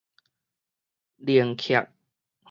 [1.17, 1.75] 能隙